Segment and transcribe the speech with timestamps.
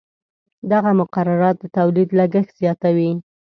[0.71, 3.11] دغه مقررات د تولید لګښت زیاتوي.